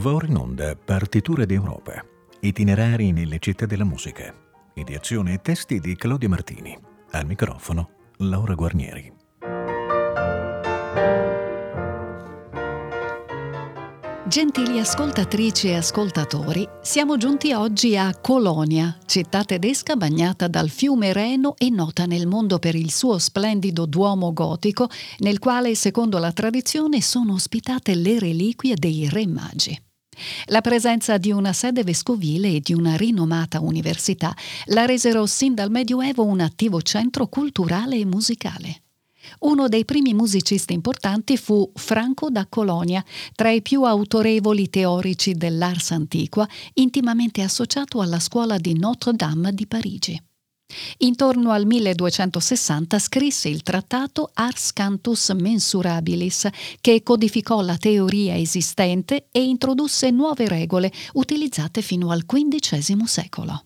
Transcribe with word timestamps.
Va 0.00 0.14
ora 0.14 0.26
in 0.26 0.36
onda 0.36 0.74
Partiture 0.76 1.44
d'Europa, 1.44 2.02
itinerari 2.40 3.12
nelle 3.12 3.38
città 3.38 3.66
della 3.66 3.84
musica. 3.84 4.34
Ideazione 4.72 5.34
e 5.34 5.40
testi 5.42 5.78
di 5.78 5.94
Claudio 5.94 6.30
Martini. 6.30 6.74
Al 7.10 7.26
microfono 7.26 7.90
Laura 8.16 8.54
Guarnieri. 8.54 9.12
Gentili 14.26 14.78
ascoltatrici 14.78 15.68
e 15.68 15.76
ascoltatori, 15.76 16.66
siamo 16.80 17.18
giunti 17.18 17.52
oggi 17.52 17.94
a 17.94 18.14
Colonia, 18.18 18.96
città 19.04 19.44
tedesca 19.44 19.96
bagnata 19.96 20.48
dal 20.48 20.70
fiume 20.70 21.12
Reno 21.12 21.56
e 21.58 21.68
nota 21.68 22.06
nel 22.06 22.26
mondo 22.26 22.58
per 22.58 22.74
il 22.74 22.90
suo 22.90 23.18
splendido 23.18 23.84
duomo 23.84 24.32
gotico, 24.32 24.88
nel 25.18 25.38
quale, 25.38 25.74
secondo 25.74 26.16
la 26.16 26.32
tradizione, 26.32 27.02
sono 27.02 27.34
ospitate 27.34 27.94
le 27.94 28.18
reliquie 28.18 28.76
dei 28.76 29.06
re 29.10 29.26
magi. 29.26 29.88
La 30.46 30.60
presenza 30.60 31.18
di 31.18 31.30
una 31.30 31.52
sede 31.52 31.82
vescovile 31.82 32.48
e 32.48 32.60
di 32.60 32.72
una 32.72 32.96
rinomata 32.96 33.60
università 33.60 34.34
la 34.66 34.86
resero 34.86 35.26
sin 35.26 35.54
dal 35.54 35.70
Medioevo 35.70 36.24
un 36.24 36.40
attivo 36.40 36.82
centro 36.82 37.26
culturale 37.28 37.96
e 37.96 38.04
musicale. 38.04 38.82
Uno 39.40 39.68
dei 39.68 39.84
primi 39.84 40.14
musicisti 40.14 40.72
importanti 40.72 41.36
fu 41.36 41.70
Franco 41.74 42.30
da 42.30 42.46
Colonia, 42.46 43.04
tra 43.34 43.50
i 43.50 43.62
più 43.62 43.84
autorevoli 43.84 44.70
teorici 44.70 45.34
dell'ars 45.34 45.90
antiqua, 45.92 46.48
intimamente 46.74 47.42
associato 47.42 48.00
alla 48.00 48.18
scuola 48.18 48.58
di 48.58 48.76
Notre-Dame 48.78 49.52
di 49.52 49.66
Parigi. 49.66 50.22
Intorno 50.98 51.50
al 51.50 51.66
1260 51.66 52.98
scrisse 52.98 53.48
il 53.48 53.62
trattato 53.62 54.30
Ars 54.34 54.72
Cantus 54.72 55.30
Mensurabilis, 55.30 56.48
che 56.80 57.02
codificò 57.02 57.60
la 57.60 57.76
teoria 57.76 58.36
esistente 58.36 59.26
e 59.30 59.42
introdusse 59.42 60.10
nuove 60.10 60.46
regole 60.48 60.92
utilizzate 61.14 61.82
fino 61.82 62.10
al 62.10 62.24
XV 62.26 63.04
secolo. 63.04 63.64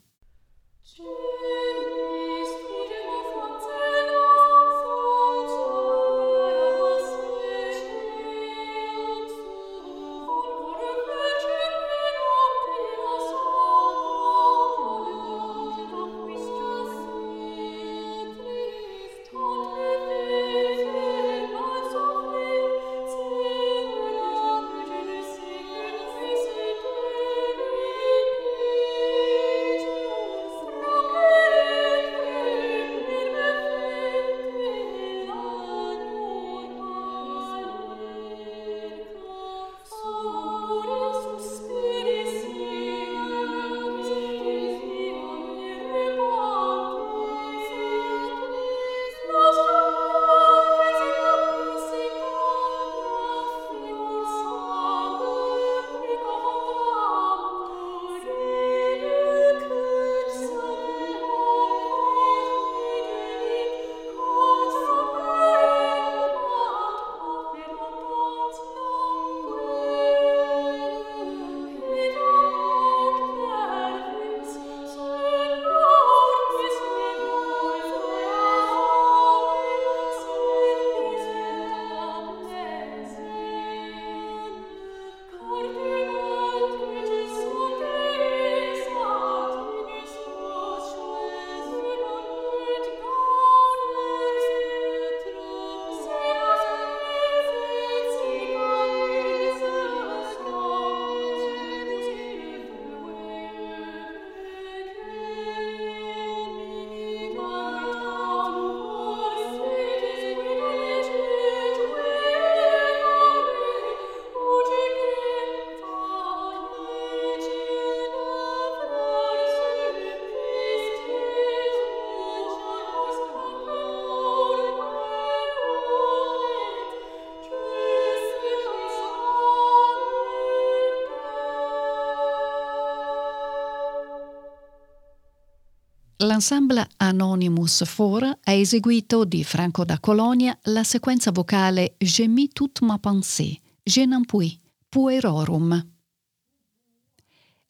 L'ensemble 136.34 136.84
Anonymous 136.96 137.84
4 137.86 138.38
ha 138.42 138.52
eseguito 138.52 139.24
di 139.24 139.44
Franco 139.44 139.84
da 139.84 140.00
Colonia 140.00 140.58
la 140.62 140.82
sequenza 140.82 141.30
vocale 141.30 141.94
J'ai 141.96 142.26
mis 142.26 142.48
toute 142.52 142.84
ma 142.84 142.98
pensée, 142.98 143.60
je 143.84 144.04
n'en 144.04 144.24
puis, 144.24 144.58
puerorum. 144.88 145.80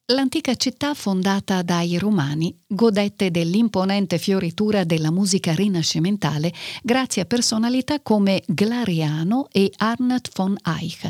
L'antica 0.05 0.55
città 0.55 0.95
fondata 0.95 1.61
dai 1.61 1.99
Romani 1.99 2.57
godette 2.65 3.29
dell'imponente 3.29 4.17
fioritura 4.17 4.83
della 4.83 5.11
musica 5.11 5.53
rinascimentale 5.53 6.51
grazie 6.81 7.21
a 7.21 7.25
personalità 7.25 8.01
come 8.01 8.41
Glariano 8.47 9.47
e 9.51 9.71
Arnold 9.77 10.29
von 10.33 10.57
Eich. 10.63 11.07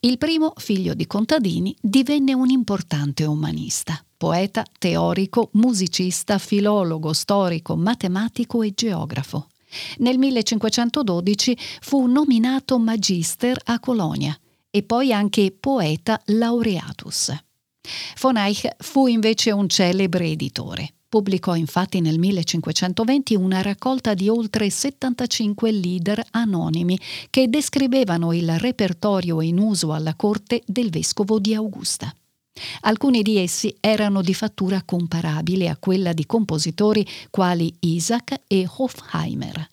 Il 0.00 0.16
primo, 0.16 0.54
figlio 0.56 0.94
di 0.94 1.06
contadini, 1.06 1.76
divenne 1.82 2.32
un 2.32 2.48
importante 2.48 3.26
umanista 3.26 4.02
poeta, 4.18 4.64
teorico, 4.78 5.48
musicista, 5.52 6.36
filologo, 6.38 7.12
storico, 7.14 7.76
matematico 7.76 8.62
e 8.62 8.72
geografo. 8.74 9.46
Nel 9.98 10.18
1512 10.18 11.56
fu 11.80 12.06
nominato 12.06 12.78
magister 12.78 13.58
a 13.64 13.78
Colonia 13.78 14.38
e 14.70 14.82
poi 14.82 15.12
anche 15.12 15.54
poeta 15.58 16.20
laureatus. 16.26 17.34
Von 18.20 18.36
Eich 18.36 18.68
fu 18.78 19.06
invece 19.06 19.52
un 19.52 19.68
celebre 19.68 20.26
editore. 20.26 20.94
Pubblicò 21.08 21.54
infatti 21.54 22.00
nel 22.02 22.18
1520 22.18 23.34
una 23.34 23.62
raccolta 23.62 24.12
di 24.12 24.28
oltre 24.28 24.68
75 24.68 25.70
leader 25.70 26.22
anonimi 26.32 26.98
che 27.30 27.48
descrivevano 27.48 28.34
il 28.34 28.58
repertorio 28.58 29.40
in 29.40 29.58
uso 29.58 29.94
alla 29.94 30.14
corte 30.14 30.62
del 30.66 30.90
vescovo 30.90 31.38
di 31.38 31.54
Augusta. 31.54 32.14
Alcuni 32.82 33.22
di 33.22 33.38
essi 33.38 33.76
erano 33.80 34.22
di 34.22 34.34
fattura 34.34 34.82
comparabile 34.84 35.68
a 35.68 35.76
quella 35.76 36.12
di 36.12 36.26
compositori 36.26 37.06
quali 37.30 37.74
Isaac 37.80 38.42
e 38.46 38.68
Hofheimer. 38.68 39.68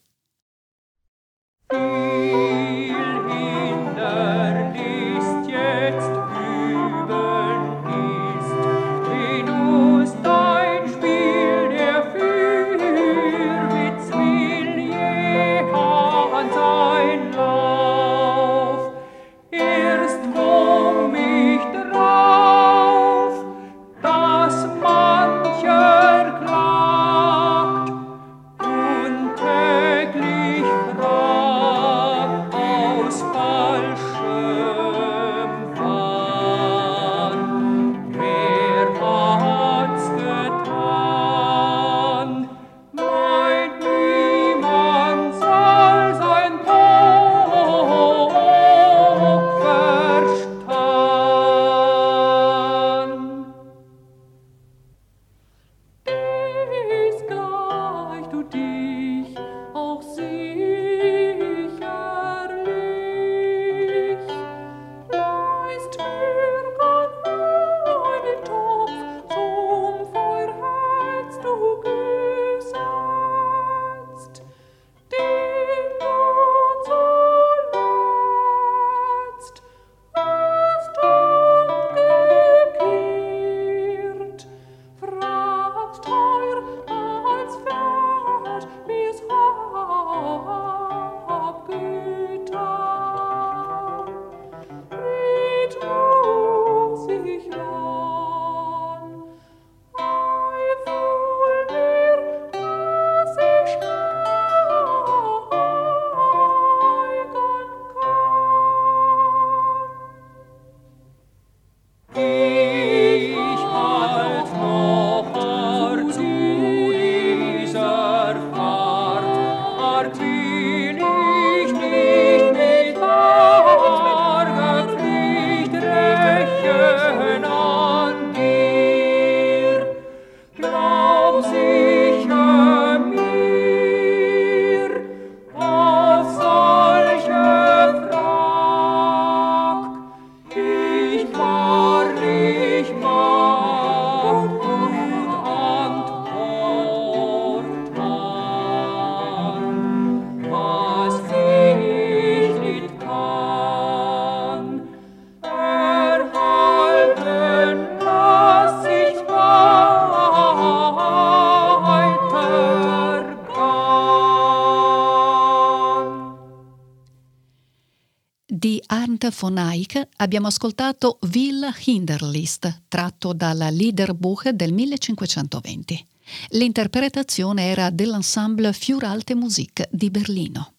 Von 169.37 169.57
Eyck 169.57 170.07
abbiamo 170.17 170.47
ascoltato 170.47 171.19
Will 171.33 171.71
Hinderlist, 171.85 172.83
tratto 172.87 173.33
dal 173.33 173.67
Liederbuch 173.71 174.49
del 174.49 174.71
1520. 174.71 176.05
L'interpretazione 176.49 177.65
era 177.69 177.89
dell'ensemble 177.89 178.73
Für 178.73 179.05
Alte 179.05 179.35
Musik 179.35 179.87
di 179.91 180.09
Berlino. 180.09 180.73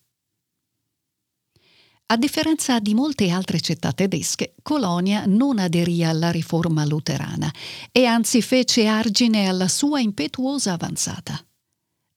A 2.07 2.17
differenza 2.17 2.79
di 2.79 2.95
molte 2.95 3.31
altre 3.31 3.61
città 3.61 3.93
tedesche, 3.93 4.55
Colonia 4.63 5.25
non 5.27 5.59
aderì 5.59 6.05
alla 6.05 6.31
riforma 6.31 6.85
luterana 6.85 7.53
e 7.91 8.07
anzi 8.07 8.43
fece 8.43 8.87
argine 8.87 9.49
alla 9.49 9.69
sua 9.69 10.01
impetuosa 10.01 10.73
avanzata. 10.73 11.46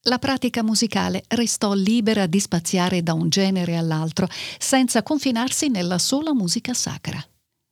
La 0.04 0.18
pratica 0.18 0.64
musicale 0.64 1.24
restò 1.28 1.74
libera 1.74 2.26
di 2.26 2.40
spaziare 2.40 3.04
da 3.04 3.14
un 3.14 3.28
genere 3.28 3.76
all'altro, 3.76 4.30
senza 4.58 5.04
confinarsi 5.04 5.68
nella 5.68 5.98
sola 5.98 6.34
musica 6.34 6.74
sacra. 6.74 7.22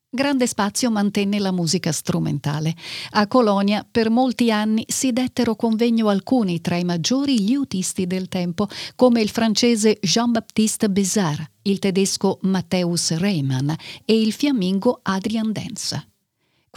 Grande 0.10 0.46
spazio 0.46 0.92
mantenne 0.92 1.40
la 1.40 1.54
musica 1.54 1.94
strumentale. 1.94 2.76
A 3.12 3.28
Colonia 3.28 3.88
per 3.90 4.10
molti 4.10 4.52
anni 4.52 4.84
si 4.88 5.14
dettero 5.14 5.56
convegno 5.56 6.10
alcuni 6.10 6.60
tra 6.60 6.76
i 6.76 6.84
maggiori 6.84 7.46
liutisti 7.46 8.06
del 8.08 8.28
tempo, 8.28 8.68
come 8.96 9.22
il 9.22 9.30
francese 9.30 9.98
Jean-Baptiste 10.02 10.90
Bézard, 10.90 11.46
il 11.64 11.80
tedesco 11.80 12.40
Matthäus 12.42 13.16
Reimann 13.16 13.70
e 14.04 14.20
il 14.20 14.34
fiammingo 14.34 15.00
Adrian 15.04 15.54
Dens. 15.54 15.96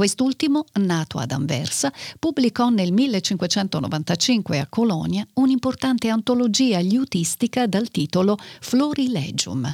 Quest'ultimo, 0.01 0.65
nato 0.77 1.19
ad 1.19 1.31
Anversa, 1.31 1.93
pubblicò 2.19 2.71
nel 2.71 2.91
1595 2.91 4.59
a 4.59 4.67
Colonia 4.67 5.27
un'importante 5.35 6.09
antologia 6.09 6.79
liutistica 6.79 7.67
dal 7.67 7.91
titolo 7.91 8.39
Florilegium. 8.61 9.71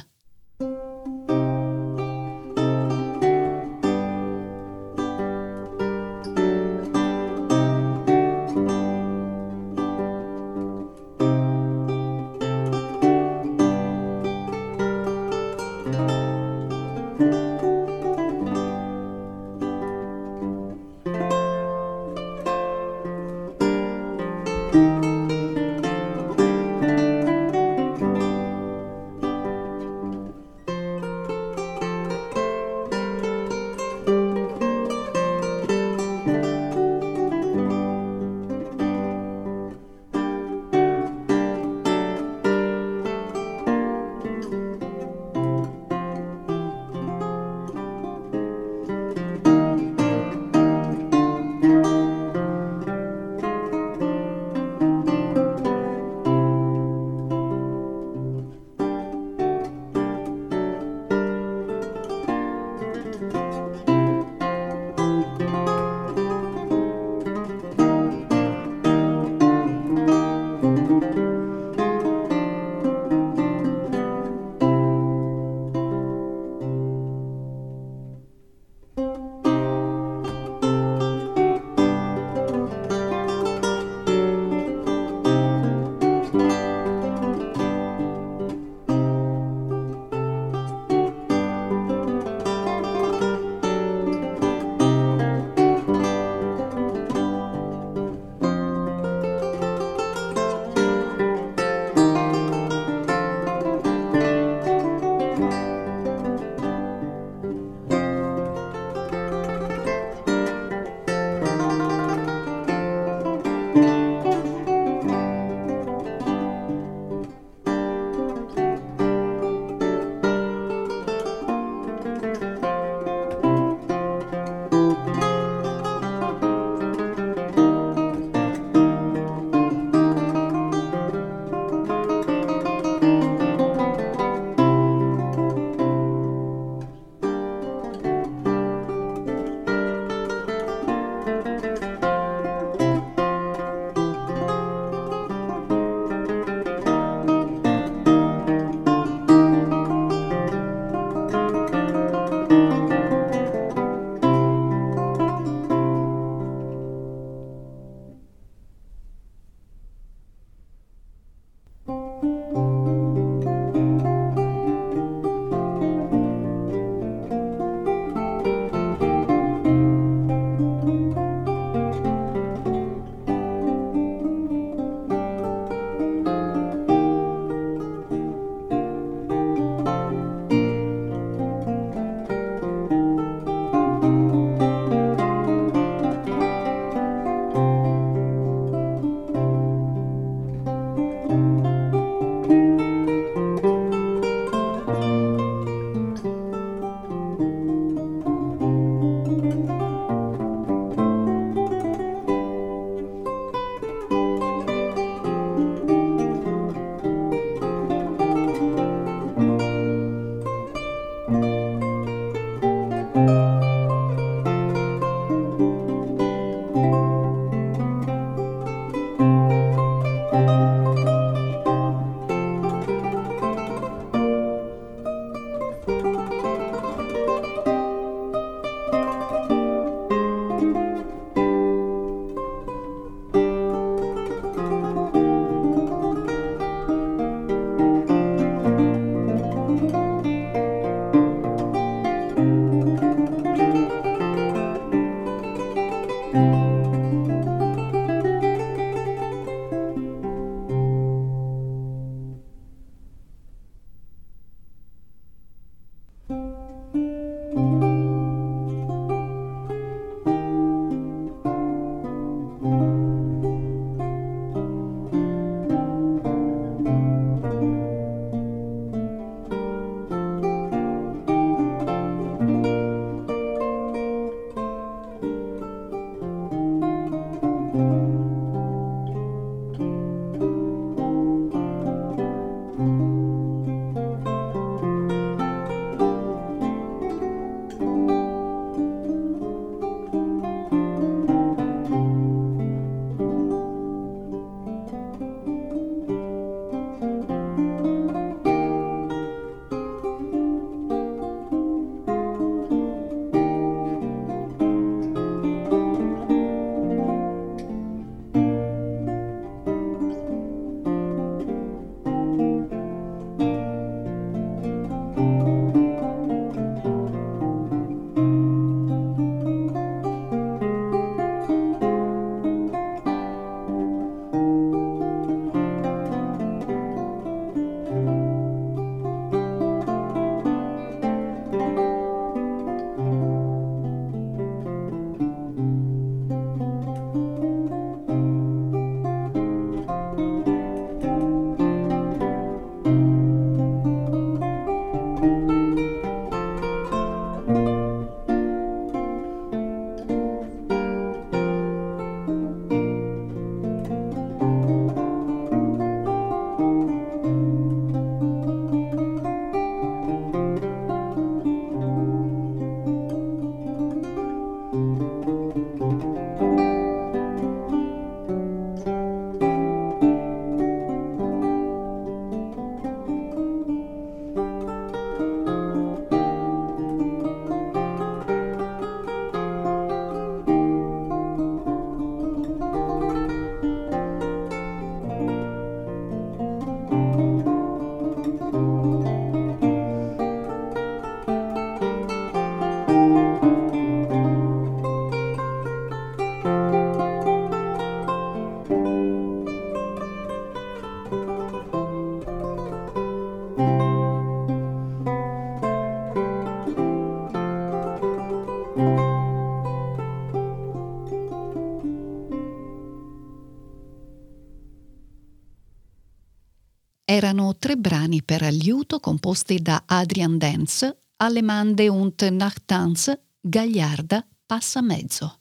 Erano 417.17 417.55
tre 417.57 417.77
brani 417.77 418.21
per 418.21 418.43
liuto 418.51 418.99
composti 418.99 419.59
da 419.59 419.81
Adrian 419.87 420.37
Dance, 420.37 421.05
Allemande 421.15 421.87
und 421.87 422.21
Nachttanz, 422.21 423.11
Gagliarda, 423.41 424.23
Passa 424.45 424.83
Mezzo. 424.83 425.39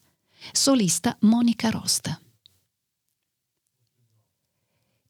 Solista 0.53 1.15
Monica 1.21 1.69
Rosta. 1.69 2.19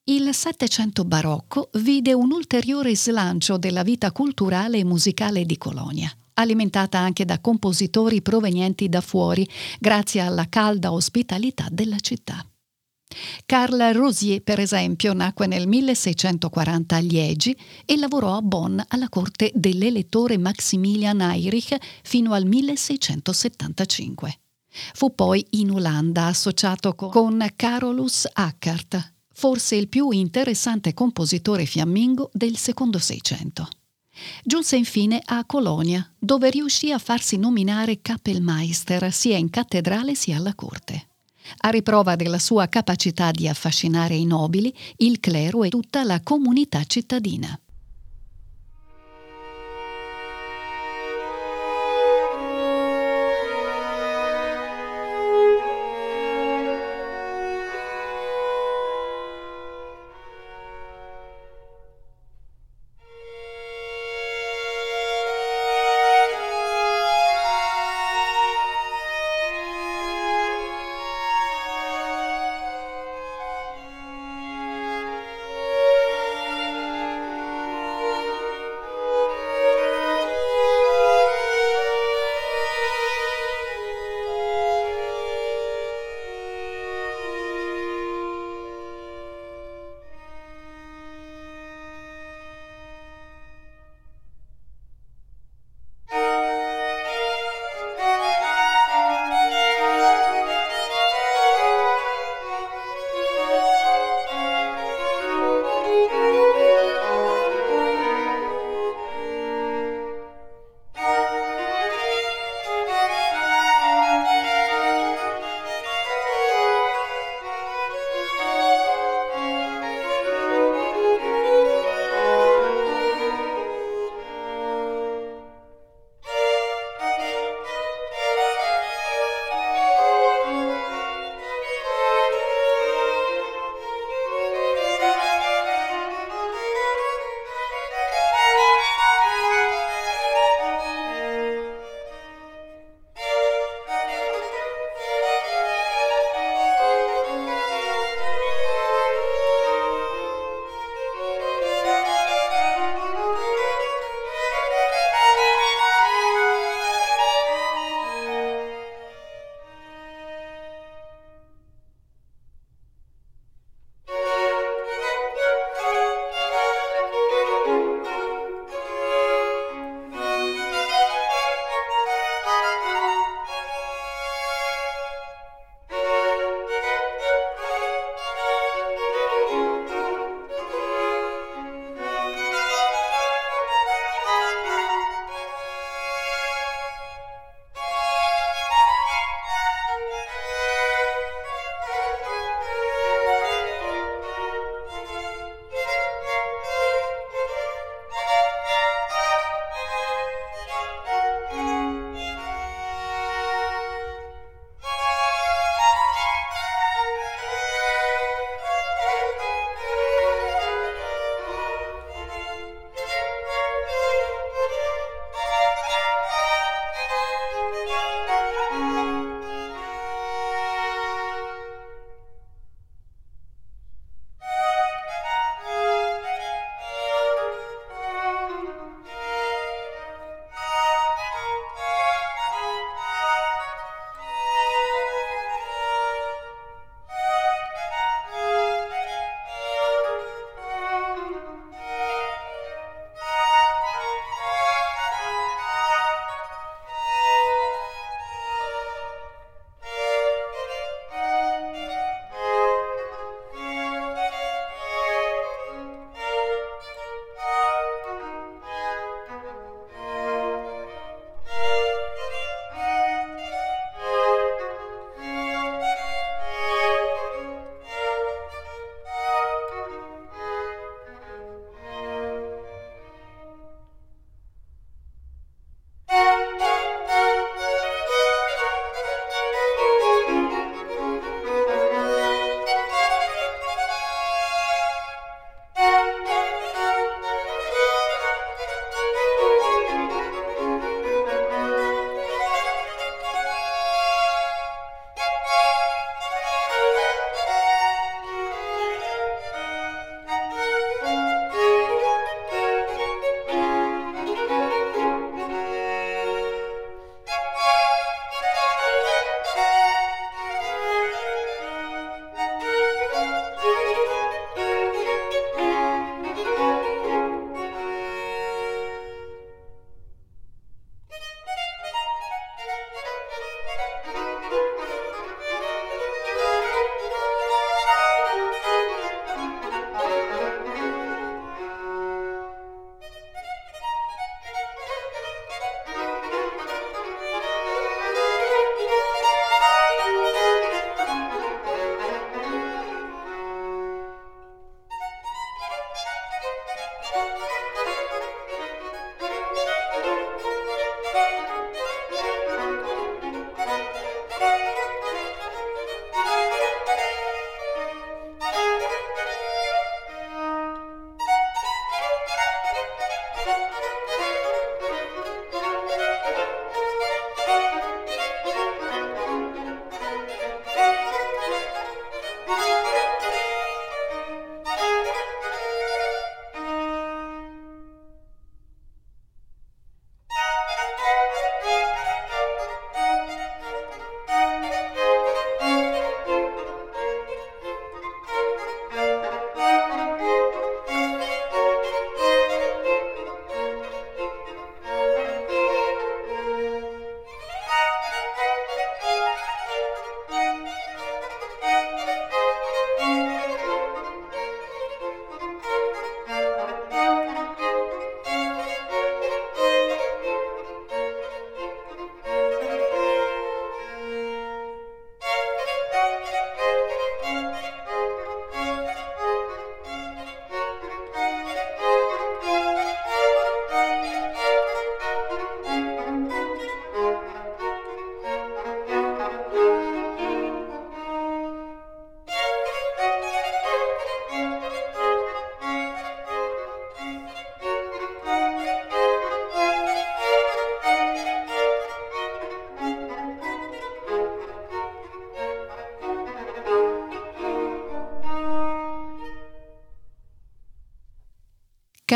Il 0.03 0.35
Settecento 0.35 1.05
barocco 1.05 1.71
vide 1.75 2.13
un 2.13 2.33
ulteriore 2.33 2.97
slancio 2.97 3.59
della 3.59 3.85
vita 3.85 4.11
culturale 4.11 4.79
e 4.79 4.85
musicale 4.85 5.47
di 5.47 5.57
Colonia, 5.57 6.13
alimentata 6.35 6.99
anche 6.99 7.25
da 7.25 7.39
compositori 7.39 8.23
provenienti 8.23 8.89
da 8.89 9.01
fuori, 9.01 9.49
grazie 9.79 10.21
alla 10.21 10.49
calda 10.49 10.91
ospitalità 10.91 11.69
della 11.71 12.01
città. 12.01 12.45
Carl 13.47 13.93
Rosier, 13.93 14.43
per 14.43 14.59
esempio, 14.59 15.13
nacque 15.13 15.47
nel 15.47 15.69
1640 15.69 16.97
a 16.97 16.99
Liegi 16.99 17.57
e 17.85 17.97
lavorò 17.97 18.37
a 18.37 18.43
Bonn 18.43 18.79
alla 18.89 19.09
corte 19.09 19.53
dell'elettore 19.55 20.37
Maximilian 20.37 21.21
Heinrich 21.21 21.77
fino 22.03 22.33
al 22.33 22.45
1675. 22.45 24.39
Fu 24.95 25.15
poi 25.15 25.47
in 25.51 25.71
Olanda 25.71 26.27
associato 26.27 26.95
con 26.95 27.47
Carolus 27.55 28.27
Ackert, 28.33 29.13
forse 29.33 29.77
il 29.77 29.89
più 29.89 30.11
interessante 30.11 30.93
compositore 30.93 31.65
fiammingo 31.65 32.31
del 32.33 32.57
secondo 32.57 32.99
Seicento. 32.99 33.69
Giunse 34.43 34.77
infine 34.77 35.21
a 35.25 35.45
Colonia, 35.45 36.11
dove 36.19 36.51
riuscì 36.51 36.91
a 36.91 36.99
farsi 36.99 37.37
nominare 37.37 38.01
Kapellmeister 38.01 39.13
sia 39.13 39.37
in 39.37 39.51
cattedrale 39.51 40.15
sia 40.15 40.37
alla 40.37 40.55
corte. 40.55 41.09
A 41.59 41.69
riprova 41.69 42.17
della 42.17 42.39
sua 42.39 42.67
capacità 42.69 43.31
di 43.31 43.49
affascinare 43.49 44.15
i 44.15 44.25
nobili, 44.25 44.75
il 44.99 45.21
clero 45.21 45.65
e 45.65 45.69
tutta 45.69 46.05
la 46.05 46.21
comunità 46.23 46.83
cittadina. 46.85 47.59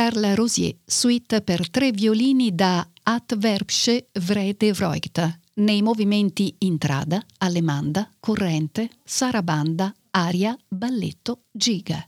Carla 0.02 0.34
Rosier, 0.34 0.78
suite 0.82 1.42
per 1.42 1.68
tre 1.68 1.90
violini 1.90 2.54
da 2.54 2.88
Atwerpsche 3.02 4.08
Vrede 4.12 4.72
Vreugde, 4.72 5.40
nei 5.56 5.82
movimenti 5.82 6.54
intrada, 6.60 7.22
allemanda, 7.36 8.10
corrente, 8.18 8.88
sarabanda, 9.04 9.94
aria, 10.12 10.56
balletto, 10.66 11.42
giga. 11.50 12.02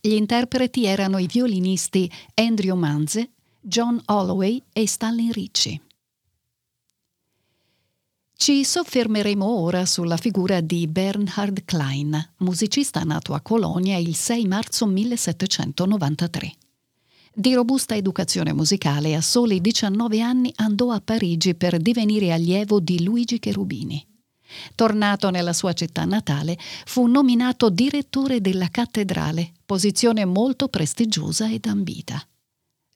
Gli 0.00 0.14
interpreti 0.14 0.86
erano 0.86 1.18
i 1.18 1.26
violinisti 1.26 2.10
Andrew 2.32 2.74
Manze, 2.78 3.32
John 3.60 4.00
Holloway 4.06 4.62
e 4.72 4.88
Stalin 4.88 5.30
Ricci. 5.30 5.78
Ci 8.36 8.64
soffermeremo 8.64 9.44
ora 9.44 9.84
sulla 9.84 10.16
figura 10.16 10.62
di 10.62 10.86
Bernhard 10.86 11.66
Klein, 11.66 12.32
musicista 12.38 13.02
nato 13.02 13.34
a 13.34 13.42
Colonia 13.42 13.98
il 13.98 14.16
6 14.16 14.46
marzo 14.46 14.86
1793. 14.86 16.56
Di 17.32 17.54
robusta 17.54 17.94
educazione 17.94 18.52
musicale, 18.52 19.14
a 19.14 19.20
soli 19.20 19.60
19 19.60 20.20
anni 20.20 20.52
andò 20.56 20.90
a 20.90 21.00
Parigi 21.00 21.54
per 21.54 21.78
divenire 21.78 22.32
allievo 22.32 22.80
di 22.80 23.02
Luigi 23.02 23.38
Cherubini. 23.38 24.04
Tornato 24.74 25.30
nella 25.30 25.52
sua 25.52 25.72
città 25.72 26.04
natale, 26.04 26.58
fu 26.86 27.06
nominato 27.06 27.68
direttore 27.68 28.40
della 28.40 28.68
cattedrale, 28.68 29.52
posizione 29.64 30.24
molto 30.24 30.68
prestigiosa 30.68 31.50
ed 31.50 31.66
ambita. 31.66 32.20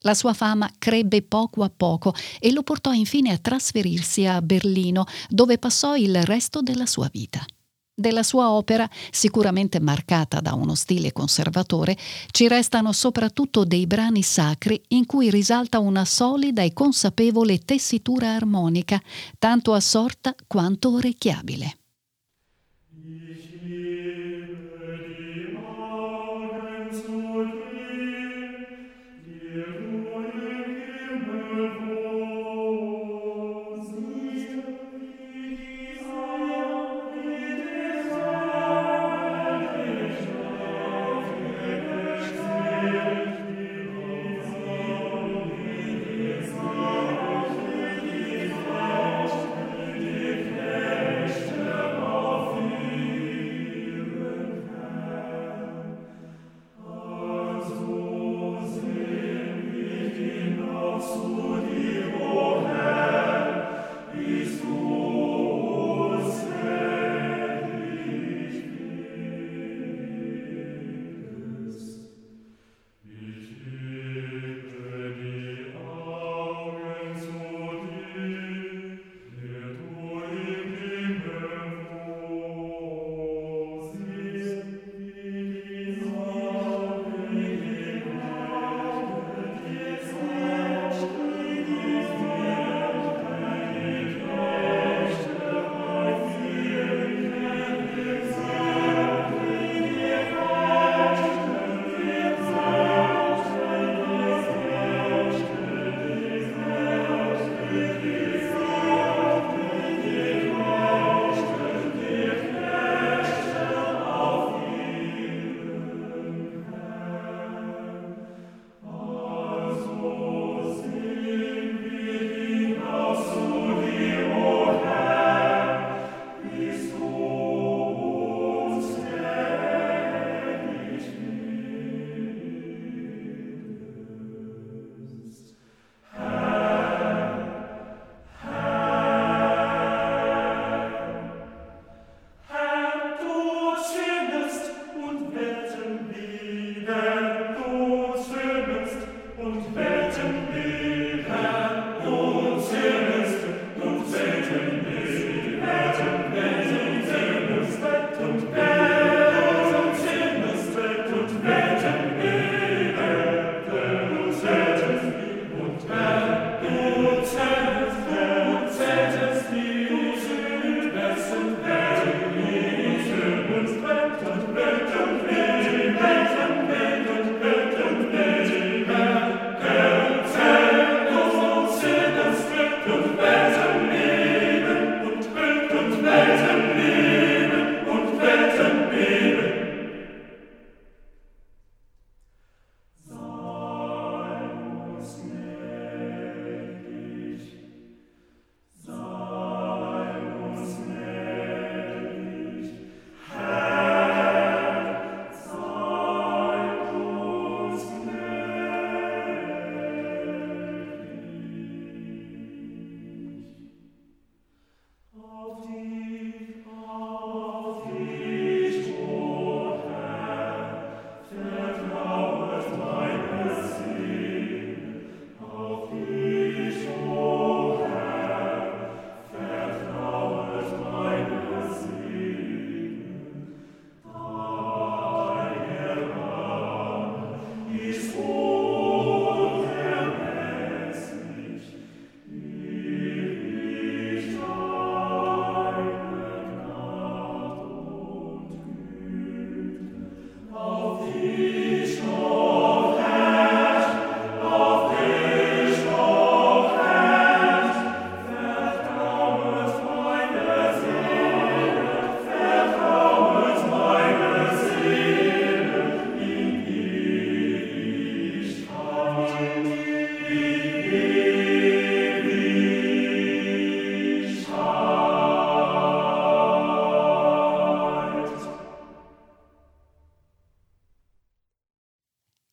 La 0.05 0.15
sua 0.15 0.33
fama 0.33 0.69
crebbe 0.79 1.23
poco 1.23 1.63
a 1.63 1.71
poco 1.75 2.15
e 2.41 2.53
lo 2.53 2.63
portò 2.63 2.93
infine 2.93 3.33
a 3.33 3.39
trasferirsi 3.39 4.27
a 4.27 4.43
Berlino, 4.43 5.05
dove 5.29 5.59
passò 5.59 5.95
il 5.95 6.23
resto 6.25 6.61
della 6.61 6.87
sua 6.87 7.09
vita. 7.13 7.45
Della 7.95 8.23
sua 8.23 8.51
opera, 8.51 8.89
sicuramente 9.11 9.79
marcata 9.79 10.41
da 10.41 10.55
uno 10.55 10.75
stile 10.75 11.13
conservatore, 11.13 11.97
ci 12.31 12.49
restano 12.49 12.91
soprattutto 12.93 13.65
dei 13.65 13.87
brani 13.87 14.23
sacri 14.23 14.83
in 14.89 15.05
cui 15.05 15.31
risalta 15.31 15.79
una 15.79 16.07
solida 16.07 16.63
e 16.63 16.73
consapevole 16.73 17.59
tessitura 17.59 18.35
armonica, 18.35 19.01
tanto 19.39 19.75
assorta 19.75 20.35
quanto 20.47 20.95
orecchiabile. 20.95 21.82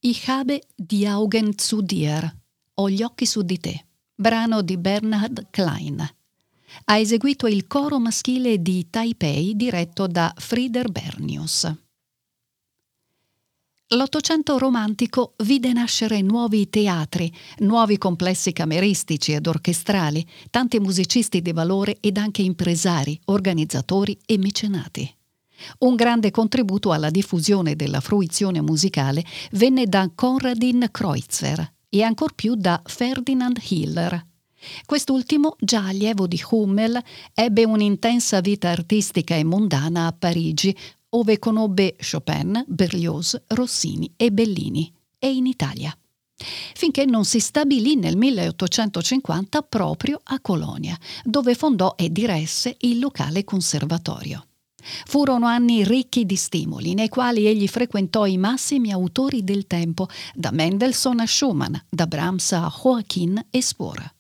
Ich 0.09 0.27
habe 0.27 0.59
die 0.75 1.07
Augen 1.07 1.55
zu 1.59 1.83
dir, 1.83 2.33
ho 2.73 2.89
gli 2.89 3.03
occhi 3.03 3.27
su 3.27 3.43
di 3.43 3.59
te, 3.59 3.85
brano 4.15 4.63
di 4.63 4.75
Bernhard 4.75 5.49
Klein. 5.51 5.99
Ha 6.85 6.97
eseguito 6.97 7.45
il 7.45 7.67
coro 7.67 7.99
maschile 7.99 8.59
di 8.59 8.89
Taipei 8.89 9.55
diretto 9.55 10.07
da 10.07 10.33
Frieder 10.35 10.89
Bernius. 10.89 11.71
L'Ottocento 13.89 14.57
romantico 14.57 15.35
vide 15.43 15.73
nascere 15.73 16.21
nuovi 16.21 16.67
teatri, 16.71 17.31
nuovi 17.59 17.99
complessi 17.99 18.51
cameristici 18.51 19.33
ed 19.33 19.45
orchestrali, 19.45 20.27
tanti 20.49 20.79
musicisti 20.79 21.43
di 21.43 21.51
valore 21.51 21.97
ed 21.99 22.17
anche 22.17 22.41
impresari, 22.41 23.19
organizzatori 23.25 24.17
e 24.25 24.39
mecenati. 24.39 25.18
Un 25.79 25.95
grande 25.95 26.31
contributo 26.31 26.91
alla 26.91 27.09
diffusione 27.09 27.75
della 27.75 27.99
fruizione 27.99 28.61
musicale 28.61 29.23
venne 29.51 29.85
da 29.85 30.09
Konradin 30.13 30.87
Kreutzer 30.91 31.73
e 31.89 32.03
ancor 32.03 32.33
più 32.35 32.55
da 32.55 32.81
Ferdinand 32.83 33.59
Hiller. 33.67 34.25
Quest'ultimo, 34.85 35.55
già 35.59 35.85
allievo 35.85 36.27
di 36.27 36.41
Hummel, 36.49 37.01
ebbe 37.33 37.63
un'intensa 37.63 38.41
vita 38.41 38.69
artistica 38.69 39.35
e 39.35 39.43
mondana 39.43 40.07
a 40.07 40.11
Parigi, 40.11 40.75
ove 41.11 41.39
conobbe 41.39 41.95
Chopin, 41.99 42.63
Berlioz, 42.67 43.41
Rossini 43.47 44.11
e 44.17 44.31
Bellini, 44.31 44.91
e 45.17 45.33
in 45.33 45.45
Italia 45.45 45.95
finché 46.73 47.05
non 47.05 47.25
si 47.25 47.39
stabilì 47.39 47.95
nel 47.95 48.15
1850 48.15 49.61
proprio 49.63 50.19
a 50.23 50.39
Colonia, 50.39 50.97
dove 51.23 51.53
fondò 51.53 51.95
e 51.97 52.09
diresse 52.11 52.77
il 52.79 52.99
locale 52.99 53.43
conservatorio. 53.43 54.48
Furono 55.05 55.45
anni 55.45 55.83
ricchi 55.83 56.25
di 56.25 56.35
stimoli, 56.35 56.93
nei 56.93 57.09
quali 57.09 57.45
egli 57.45 57.67
frequentò 57.67 58.25
i 58.25 58.37
massimi 58.37 58.91
autori 58.91 59.43
del 59.43 59.67
tempo, 59.67 60.07
da 60.33 60.51
Mendelssohn 60.51 61.19
a 61.19 61.25
Schumann, 61.25 61.75
da 61.89 62.07
Brahms 62.07 62.51
a 62.53 62.71
Joachim 62.71 63.41
e 63.49 63.61
Spohr. 63.61 64.13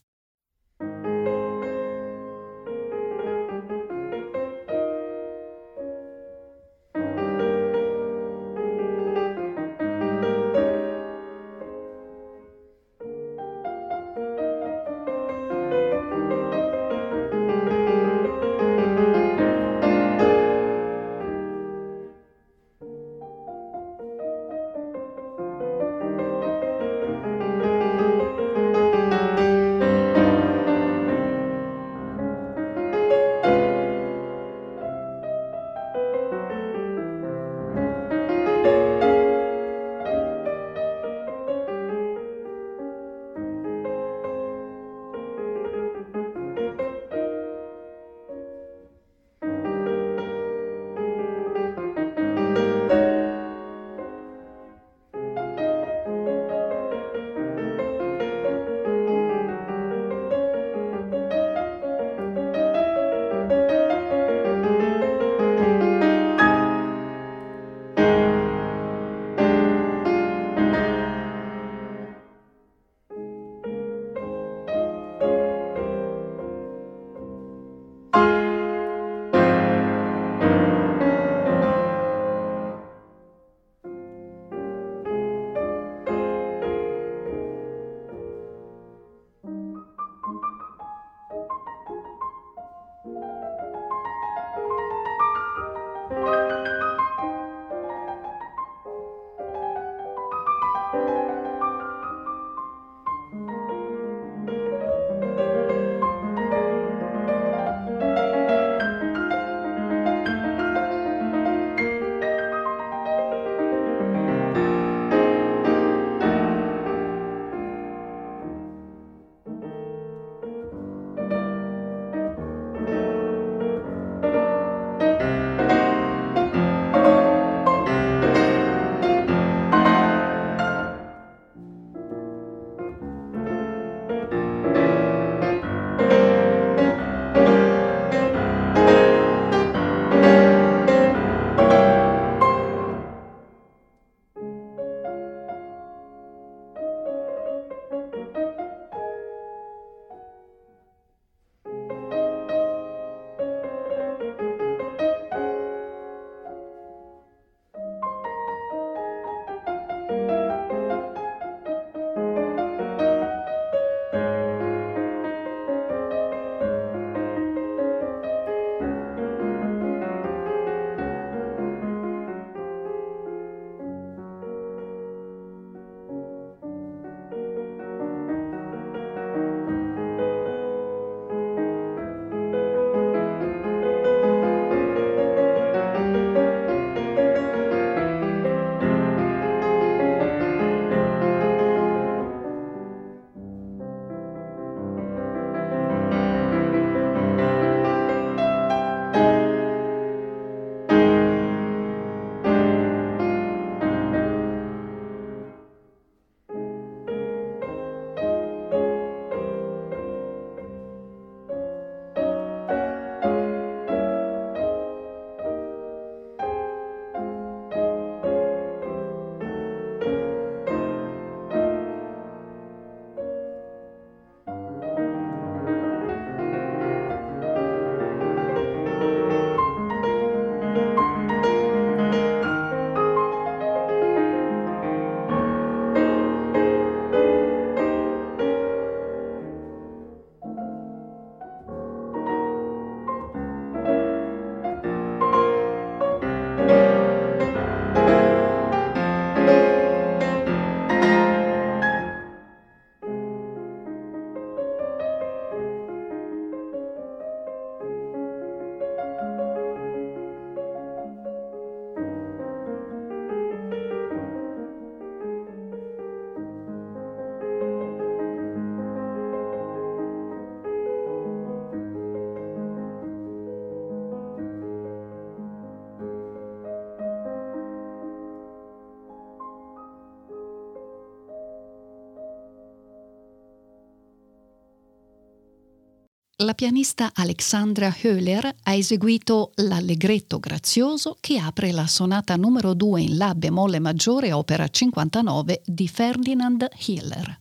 La 286.49 286.55
pianista 286.55 287.11
Alexandra 287.13 287.95
Höhler 288.01 288.55
ha 288.63 288.73
eseguito 288.73 289.51
l'allegretto 289.57 290.39
grazioso 290.39 291.15
che 291.19 291.37
apre 291.37 291.71
la 291.71 291.85
sonata 291.85 292.35
numero 292.37 292.73
2 292.73 293.01
in 293.01 293.17
La 293.17 293.35
bemolle 293.35 293.77
maggiore, 293.77 294.33
opera 294.33 294.67
59 294.67 295.61
di 295.63 295.87
Ferdinand 295.87 296.67
Hiller. 296.87 297.39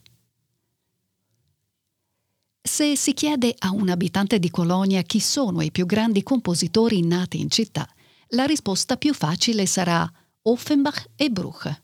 Se 2.61 2.97
si 2.97 3.15
chiede 3.15 3.55
a 3.57 3.71
un 3.71 3.89
abitante 3.89 4.39
di 4.39 4.51
Colonia 4.51 5.01
chi 5.01 5.21
sono 5.21 5.63
i 5.63 5.71
più 5.71 5.87
grandi 5.87 6.23
compositori 6.23 7.03
nati 7.03 7.41
in 7.41 7.49
città, 7.49 7.89
la 8.33 8.45
risposta 8.45 8.99
più 8.99 9.15
facile 9.15 9.65
sarà 9.65 10.07
Offenbach 10.43 11.09
e 11.17 11.31
Bruch. 11.31 11.83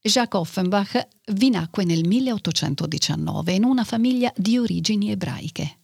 Jacques 0.00 0.40
Offenbach 0.40 1.06
vi 1.32 1.50
nacque 1.50 1.84
nel 1.84 2.06
1819 2.06 3.52
in 3.52 3.64
una 3.64 3.84
famiglia 3.84 4.32
di 4.34 4.56
origini 4.56 5.10
ebraiche. 5.10 5.80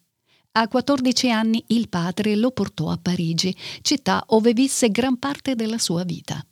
A 0.53 0.67
14 0.67 1.31
anni 1.31 1.63
il 1.69 1.89
padre 1.89 2.35
lo 2.35 2.51
portò 2.51 2.91
a 2.91 2.99
Parigi, 3.01 3.57
città 3.83 4.25
dove 4.29 4.53
visse 4.53 4.91
gran 4.91 5.17
parte 5.17 5.55
della 5.55 5.79
sua 5.79 6.03
vita. 6.03 6.45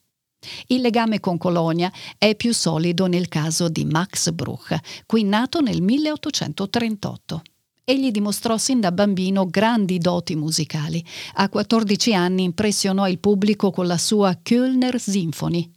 Il 0.68 0.82
legame 0.82 1.18
con 1.18 1.36
Colonia 1.36 1.92
è 2.16 2.36
più 2.36 2.54
solido 2.54 3.06
nel 3.06 3.26
caso 3.26 3.68
di 3.68 3.84
Max 3.84 4.30
Bruch, 4.30 4.78
qui 5.04 5.24
nato 5.24 5.60
nel 5.60 5.82
1838. 5.82 7.42
Egli 7.82 8.12
dimostrò 8.12 8.56
sin 8.56 8.78
da 8.78 8.92
bambino 8.92 9.46
grandi 9.46 9.98
doti 9.98 10.36
musicali. 10.36 11.04
A 11.34 11.48
14 11.48 12.14
anni 12.14 12.44
impressionò 12.44 13.08
il 13.08 13.18
pubblico 13.18 13.72
con 13.72 13.88
la 13.88 13.98
sua 13.98 14.38
Kölner 14.40 14.96
Symphony, 15.00 15.68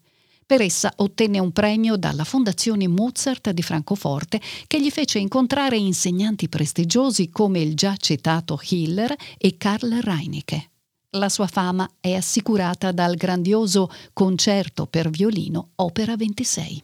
per 0.51 0.59
essa 0.59 0.91
ottenne 0.97 1.39
un 1.39 1.53
premio 1.53 1.95
dalla 1.95 2.25
Fondazione 2.25 2.85
Mozart 2.89 3.51
di 3.51 3.61
Francoforte 3.61 4.41
che 4.67 4.81
gli 4.81 4.89
fece 4.89 5.17
incontrare 5.17 5.77
insegnanti 5.77 6.49
prestigiosi 6.49 7.29
come 7.29 7.61
il 7.61 7.73
già 7.73 7.95
citato 7.95 8.59
Hiller 8.67 9.15
e 9.37 9.55
Karl 9.55 10.01
Reinecke. 10.01 10.71
La 11.11 11.29
sua 11.29 11.47
fama 11.47 11.89
è 12.01 12.15
assicurata 12.15 12.91
dal 12.91 13.15
grandioso 13.15 13.89
Concerto 14.11 14.87
per 14.87 15.09
violino 15.09 15.69
Opera 15.75 16.17
26. 16.17 16.83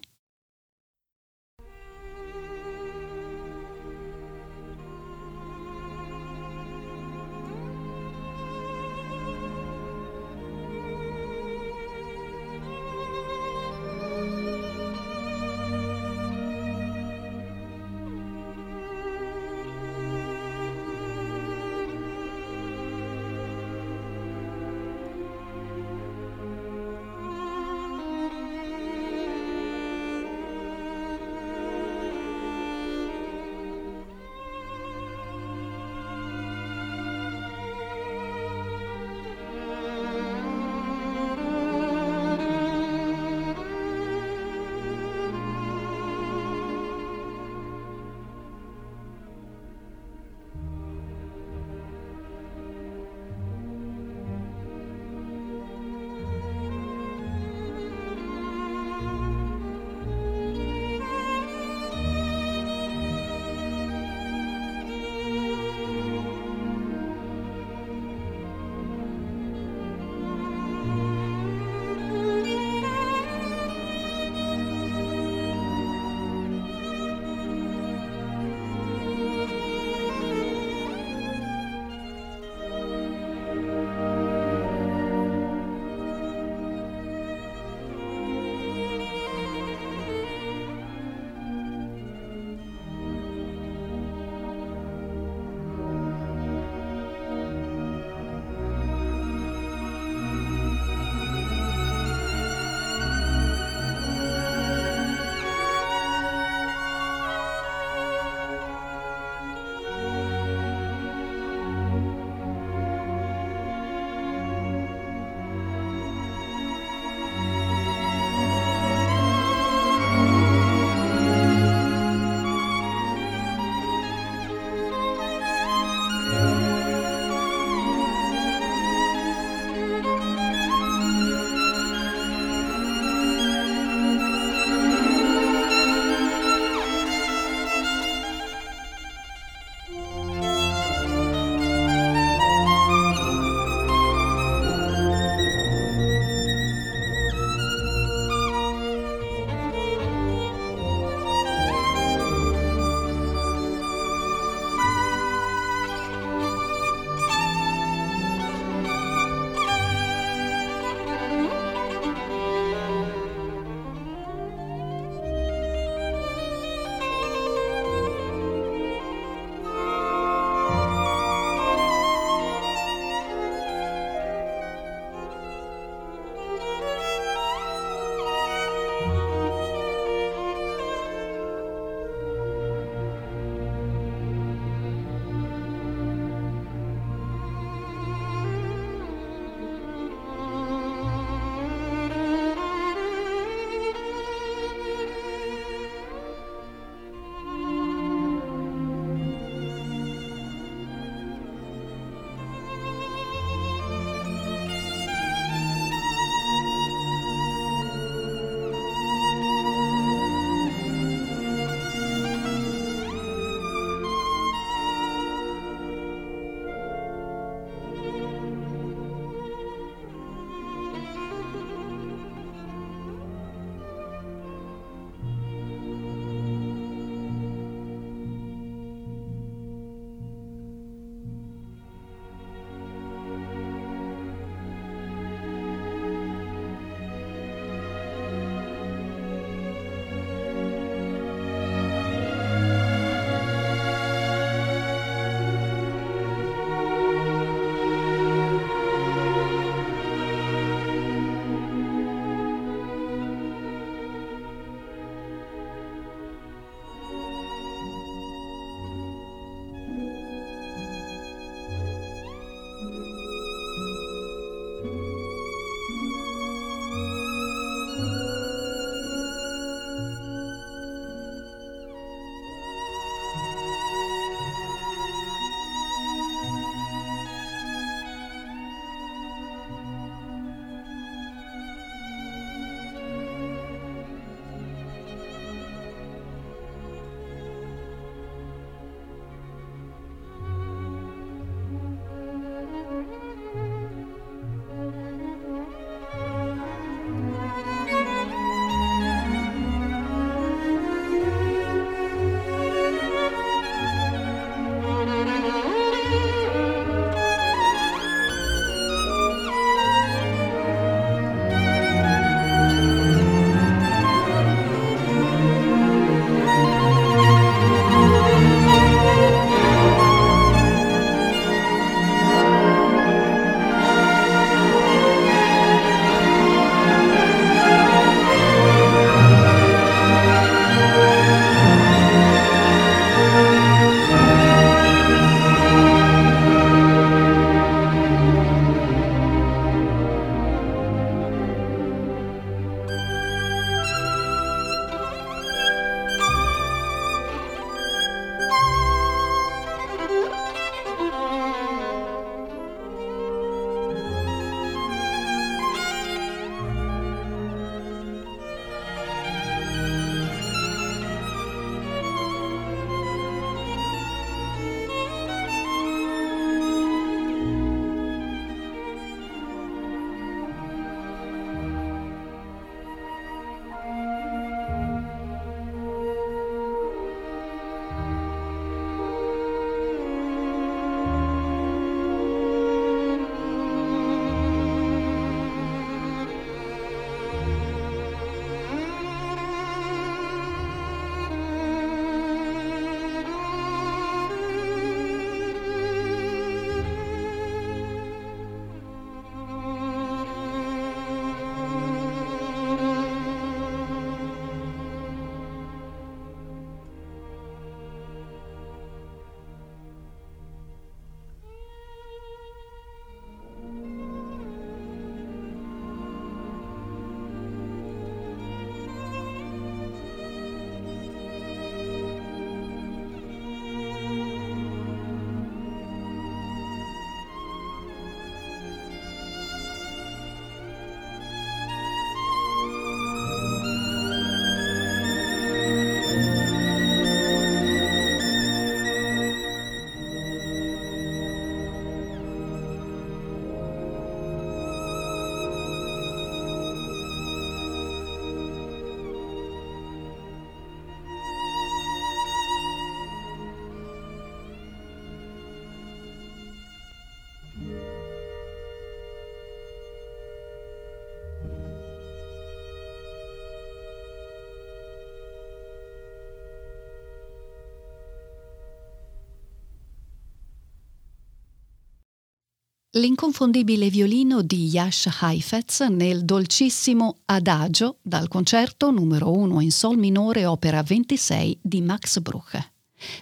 L'inconfondibile 472.98 473.90
violino 473.92 474.42
di 474.42 474.70
Yash 474.70 475.20
Heifetz 475.22 475.82
nel 475.82 476.26
dolcissimo 476.26 477.18
Adagio 477.26 477.98
dal 478.02 478.28
concerto 478.28 478.90
numero 478.90 479.32
1 479.34 479.62
in 479.62 479.72
Sol 479.72 479.98
minore 479.98 480.48
opera 480.48 480.82
26 480.82 481.60
di 481.62 481.82
Max 481.82 482.18
Bruch. 482.20 482.58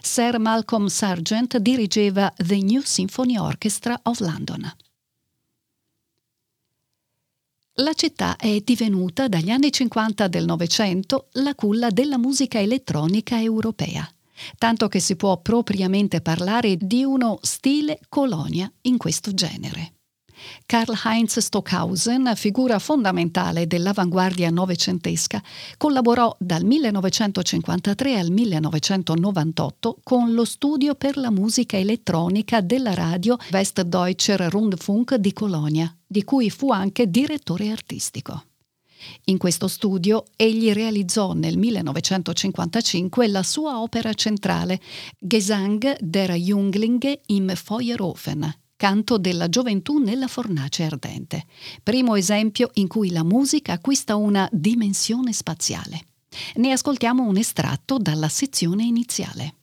Sir 0.00 0.38
Malcolm 0.38 0.86
Sargent 0.86 1.58
dirigeva 1.58 2.32
The 2.38 2.58
New 2.62 2.80
Symphony 2.82 3.36
Orchestra 3.36 4.00
of 4.04 4.20
London. 4.20 4.74
La 7.74 7.92
città 7.92 8.36
è 8.36 8.58
divenuta 8.64 9.28
dagli 9.28 9.50
anni 9.50 9.70
50 9.70 10.26
del 10.28 10.46
Novecento 10.46 11.28
la 11.32 11.54
culla 11.54 11.90
della 11.90 12.16
musica 12.16 12.58
elettronica 12.58 13.38
europea, 13.38 14.10
tanto 14.58 14.88
che 14.88 15.00
si 15.00 15.16
può 15.16 15.38
propriamente 15.38 16.20
parlare 16.20 16.76
di 16.76 17.04
uno 17.04 17.38
stile 17.42 18.00
colonia 18.08 18.70
in 18.82 18.96
questo 18.96 19.32
genere. 19.32 19.92
Karl-Heinz 20.66 21.38
Stockhausen, 21.38 22.32
figura 22.34 22.78
fondamentale 22.78 23.66
dell'avanguardia 23.66 24.50
novecentesca, 24.50 25.42
collaborò 25.76 26.34
dal 26.38 26.64
1953 26.64 28.18
al 28.18 28.30
1998 28.30 29.98
con 30.02 30.32
lo 30.32 30.44
studio 30.44 30.94
per 30.94 31.16
la 31.16 31.30
musica 31.30 31.76
elettronica 31.76 32.60
della 32.60 32.94
radio 32.94 33.36
Westdeutscher 33.50 34.40
Rundfunk 34.50 35.14
di 35.14 35.32
Colonia, 35.32 35.94
di 36.06 36.24
cui 36.24 36.50
fu 36.50 36.70
anche 36.70 37.08
direttore 37.08 37.70
artistico. 37.70 38.44
In 39.24 39.38
questo 39.38 39.68
studio 39.68 40.24
egli 40.36 40.72
realizzò 40.72 41.32
nel 41.32 41.58
1955 41.58 43.28
la 43.28 43.42
sua 43.42 43.80
opera 43.80 44.12
centrale 44.14 44.80
Gesang 45.18 45.96
der 46.00 46.32
Junglinge 46.32 47.22
im 47.26 47.54
Feuerofen, 47.54 48.54
Canto 48.76 49.16
della 49.16 49.48
gioventù 49.48 49.98
nella 49.98 50.28
fornace 50.28 50.84
ardente, 50.84 51.46
primo 51.82 52.14
esempio 52.14 52.70
in 52.74 52.88
cui 52.88 53.10
la 53.10 53.24
musica 53.24 53.72
acquista 53.72 54.16
una 54.16 54.46
dimensione 54.52 55.32
spaziale. 55.32 56.08
Ne 56.56 56.72
ascoltiamo 56.72 57.26
un 57.26 57.38
estratto 57.38 57.96
dalla 57.96 58.28
sezione 58.28 58.84
iniziale. 58.84 59.54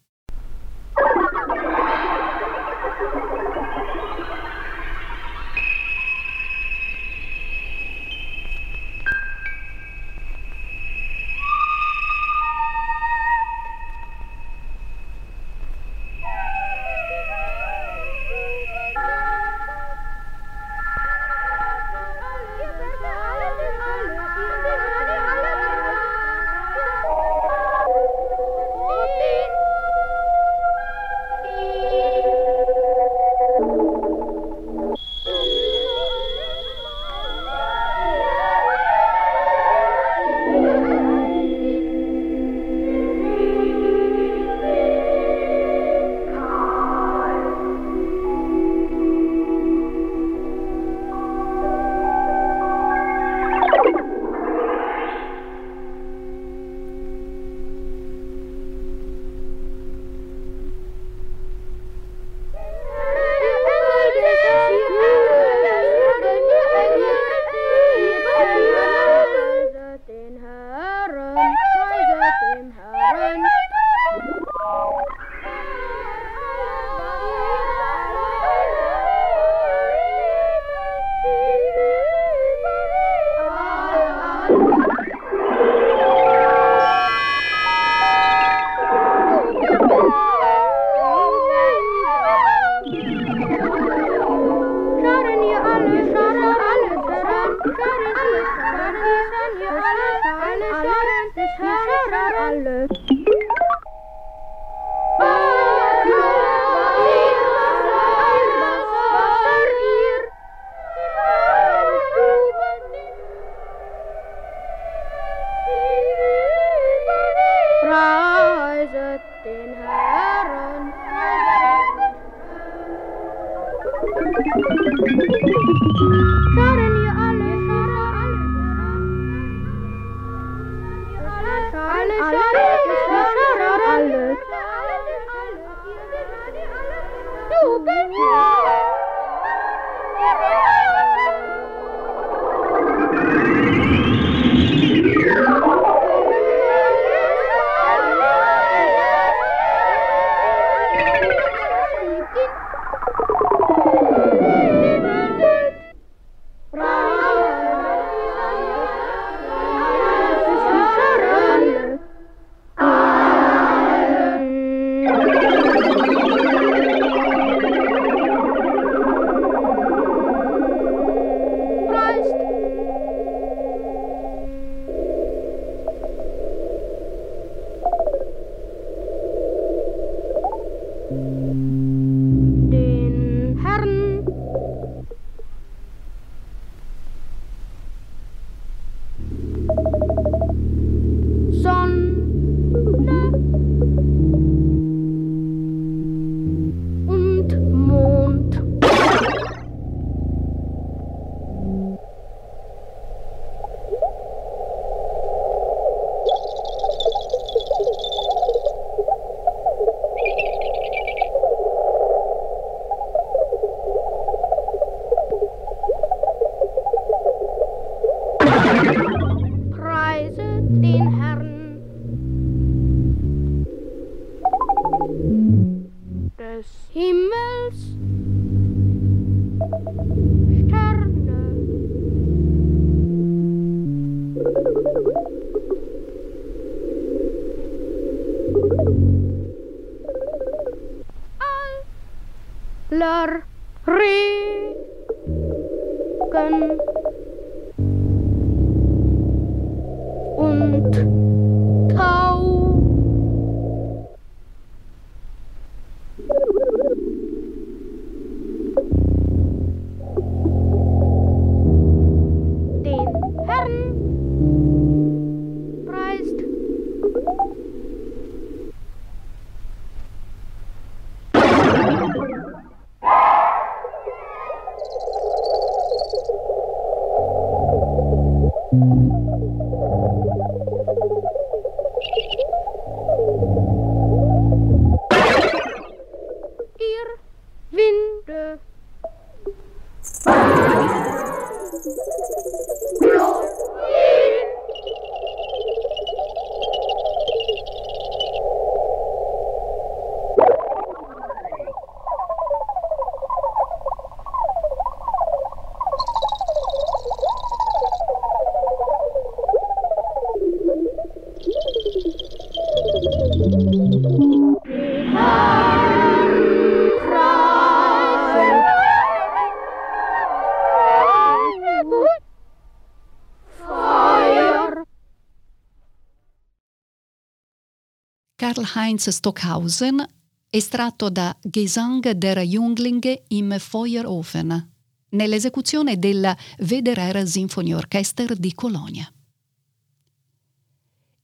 Karl-Heinz 328.53 329.09
Stockhausen, 329.09 330.05
estratto 330.51 331.09
da 331.09 331.35
Gesang 331.41 332.01
der 332.13 332.43
Junglinge 332.43 333.23
im 333.29 333.57
Feuerofen, 333.57 334.71
nell'esecuzione 335.09 335.97
della 335.97 336.37
Wederer 336.59 337.27
Sinfonieorchester 337.27 338.37
di 338.37 338.53
Colonia. 338.53 339.11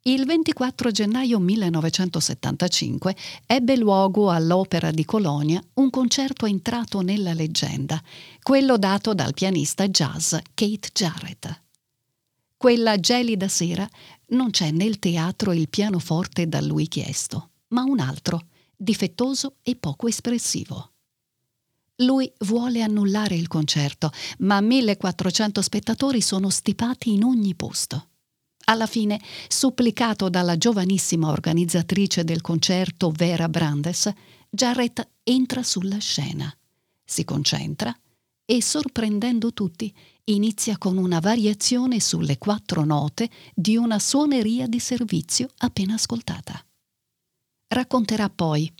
Il 0.04 0.26
24 0.26 0.90
gennaio 0.90 1.38
1975 1.38 3.16
ebbe 3.46 3.78
luogo 3.78 4.32
all'Opera 4.32 4.90
di 4.90 5.06
Colonia 5.06 5.62
un 5.76 5.92
concerto 5.92 6.48
entrato 6.48 7.02
nella 7.02 7.34
leggenda, 7.34 8.02
quello 8.42 8.80
dato 8.80 9.14
dal 9.14 9.36
pianista 9.36 9.88
jazz 9.88 10.34
Kate 10.56 10.90
Jarrett. 10.92 11.62
Quella 12.58 13.00
gelida 13.00 13.48
sera 13.48 13.88
non 14.30 14.52
c'è 14.52 14.72
nel 14.72 15.00
teatro 15.00 15.54
il 15.54 15.70
pianoforte 15.70 16.48
da 16.48 16.62
lui 16.62 16.88
chiesto, 16.88 17.52
ma 17.70 17.84
un 17.84 18.00
altro, 18.00 18.48
difettoso 18.76 19.56
e 19.62 19.76
poco 19.76 20.08
espressivo. 20.08 20.92
Lui 21.98 22.32
vuole 22.40 22.82
annullare 22.82 23.36
il 23.36 23.48
concerto, 23.48 24.12
ma 24.40 24.62
1400 24.62 25.62
spettatori 25.62 26.22
sono 26.22 26.50
stipati 26.50 27.14
in 27.14 27.24
ogni 27.24 27.56
posto. 27.56 28.08
Alla 28.66 28.86
fine, 28.86 29.20
supplicato 29.48 30.30
dalla 30.30 30.58
giovanissima 30.58 31.30
organizzatrice 31.30 32.24
del 32.24 32.42
concerto 32.42 33.10
Vera 33.10 33.50
Brandes, 33.50 34.10
Jarrett 34.50 35.08
entra 35.24 35.64
sulla 35.64 35.98
scena, 35.98 36.56
si 37.04 37.26
concentra 37.26 37.94
e, 38.46 38.62
sorprendendo 38.62 39.54
tutti, 39.54 39.94
inizia 40.34 40.78
con 40.78 40.98
una 40.98 41.20
variazione 41.20 42.00
sulle 42.00 42.38
quattro 42.38 42.84
note 42.84 43.30
di 43.54 43.78
una 43.78 44.00
suoneria 44.00 44.68
di 44.68 44.80
servizio 44.80 45.50
appena 45.58 45.96
ascoltata. 45.96 46.64
Racconterà 47.68 48.30
poi 48.30 48.72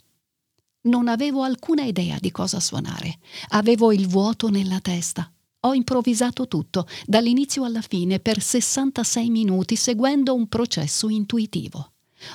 non 0.82 1.08
avevo 1.08 1.42
alcuna 1.42 1.82
idea 1.82 2.16
di 2.18 2.30
cosa 2.30 2.58
suonare. 2.58 3.18
Avevo 3.48 3.92
il 3.92 4.08
vuoto 4.08 4.48
nella 4.48 4.80
testa. 4.80 5.30
Ho 5.64 5.74
improvvisato 5.74 6.48
tutto, 6.48 6.86
dall'inizio 7.04 7.64
alla 7.64 7.82
fine, 7.82 8.18
per 8.18 8.40
66 8.40 9.28
minuti, 9.28 9.76
seguendo 9.76 10.34
un 10.34 10.48
processo 10.48 11.10
intuitivo. 11.10 11.92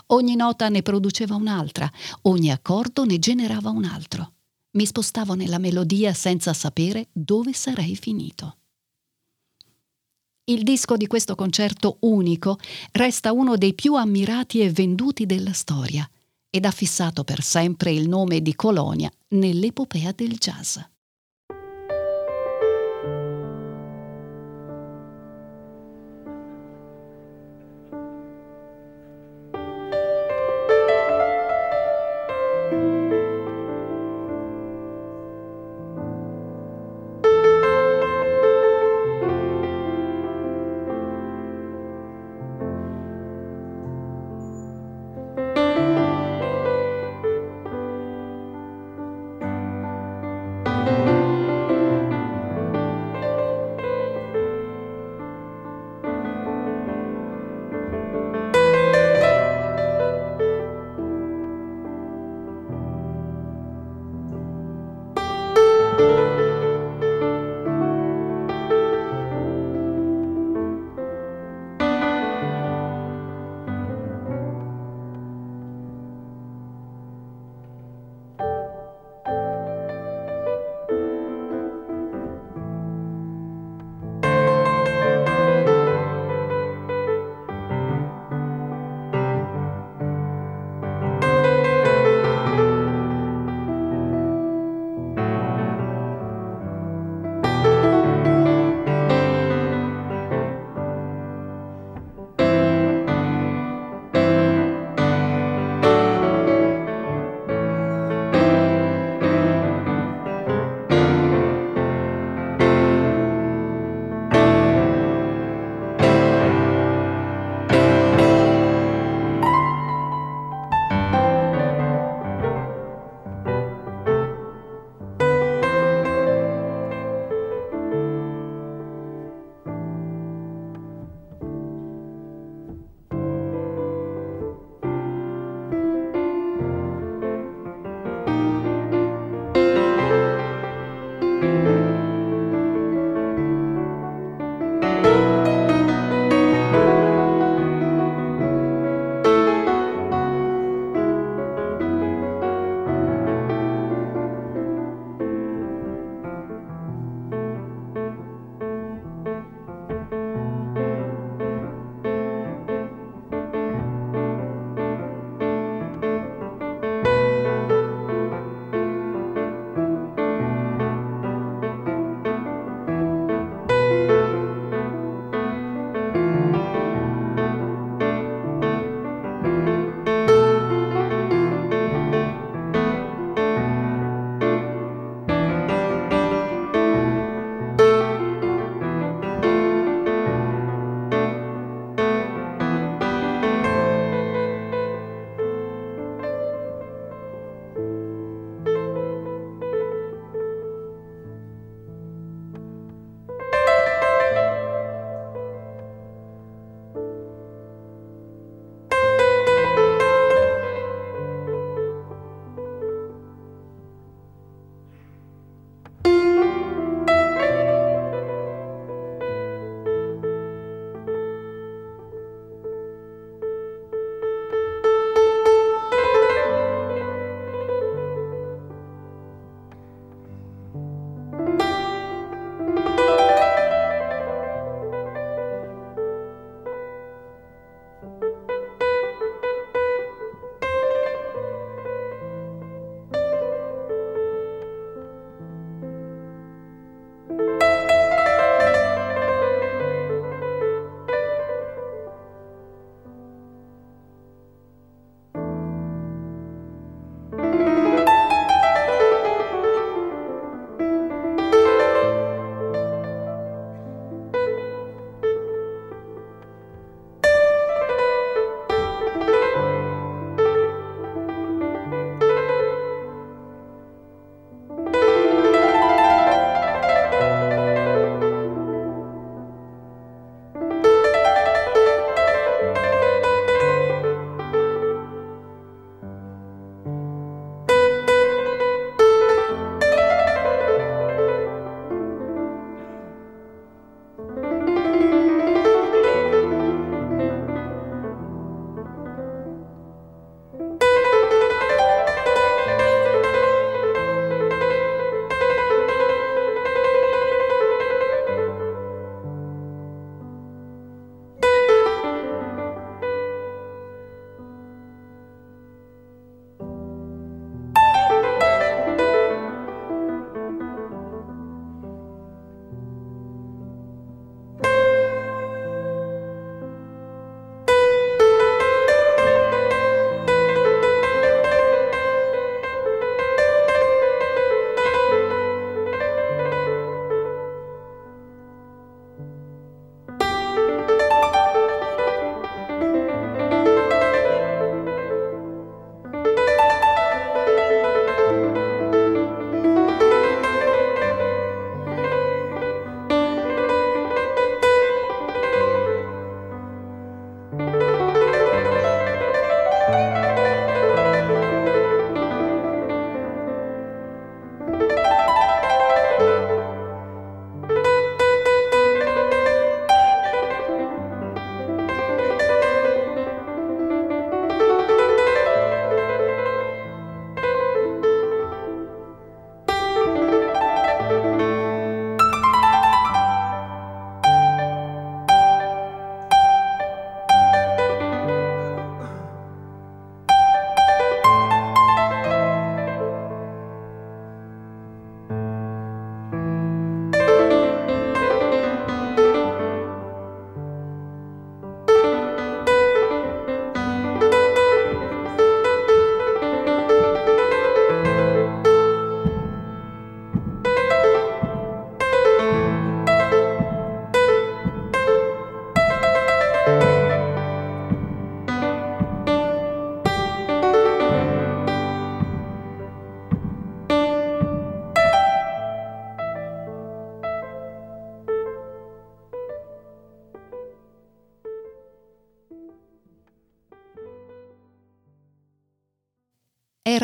Ogni 0.07 0.35
nota 0.35 0.69
ne 0.69 0.83
produceva 0.83 1.35
un'altra, 1.35 1.91
ogni 2.23 2.51
accordo 2.51 3.03
ne 3.03 3.17
generava 3.17 3.71
un 3.71 3.85
altro. 3.85 4.33
Mi 4.71 4.85
spostavo 4.85 5.33
nella 5.33 5.57
melodia 5.57 6.13
senza 6.13 6.53
sapere 6.53 7.07
dove 7.11 7.53
sarei 7.53 7.95
finito. 7.95 8.57
Il 10.47 10.61
disco 10.61 10.95
di 10.95 11.07
questo 11.07 11.33
concerto 11.33 11.97
unico 12.01 12.59
resta 12.91 13.31
uno 13.31 13.57
dei 13.57 13.73
più 13.73 13.95
ammirati 13.95 14.61
e 14.61 14.69
venduti 14.69 15.25
della 15.25 15.53
storia 15.53 16.07
ed 16.51 16.65
ha 16.65 16.71
fissato 16.71 17.23
per 17.23 17.41
sempre 17.41 17.91
il 17.91 18.07
nome 18.07 18.41
di 18.43 18.53
Colonia 18.53 19.11
nell'epopea 19.29 20.11
del 20.11 20.33
jazz. 20.33 20.77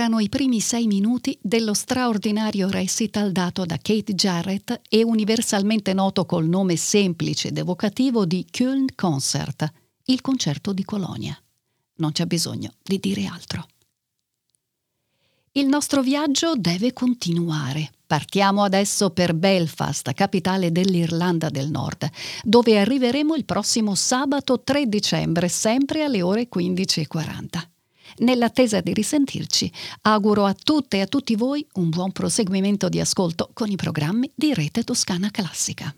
Erano 0.02 0.20
i 0.20 0.30
primi 0.30 0.60
sei 0.62 0.88
minuti 0.88 1.38
dello 1.40 1.76
straordinario 1.76 2.72
recital 2.72 3.32
dato 3.32 3.66
da 3.66 3.78
Kate 3.78 4.16
Jarrett 4.16 4.82
e 4.90 5.04
universalmente 5.04 5.94
noto 5.94 6.26
col 6.26 6.48
nome 6.48 6.76
semplice 6.76 7.50
ed 7.50 7.60
evocativo 7.60 8.26
di 8.26 8.44
Köln 8.50 8.88
Concert, 8.96 9.72
il 10.06 10.20
concerto 10.22 10.74
di 10.74 10.84
Colonia. 10.84 11.40
Non 11.98 12.14
c'è 12.14 12.26
bisogno 12.26 12.74
di 12.82 12.98
dire 12.98 13.28
altro. 13.28 13.68
Il 15.52 15.68
nostro 15.68 16.02
viaggio 16.02 16.56
deve 16.56 16.94
continuare. 16.94 17.92
Partiamo 18.08 18.64
adesso 18.64 19.12
per 19.12 19.36
Belfast, 19.36 20.12
capitale 20.14 20.72
dell'Irlanda 20.72 21.50
del 21.50 21.70
Nord, 21.70 22.10
dove 22.42 22.80
arriveremo 22.80 23.36
il 23.36 23.46
prossimo 23.46 23.94
sabato 23.94 24.62
3 24.64 24.88
dicembre, 24.88 25.48
sempre 25.48 26.04
alle 26.04 26.24
ore 26.24 26.50
15.40. 26.52 27.70
Nell'attesa 28.18 28.82
di 28.82 28.94
risentirci, 28.94 29.72
auguro 30.04 30.46
a 30.46 30.54
tutte 30.54 30.98
e 30.98 31.02
a 31.02 31.08
tutti 31.08 31.36
voi 31.36 31.66
un 31.74 31.90
buon 31.90 32.12
proseguimento 32.12 32.90
di 32.90 33.00
ascolto 33.00 33.50
con 33.54 33.70
i 33.70 33.76
programmi 33.76 34.32
di 34.36 34.54
Rete 34.54 34.84
Toscana 34.84 35.30
Classica. 35.32 35.94